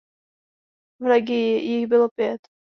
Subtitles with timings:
[0.99, 2.39] V legii jich bylo pět.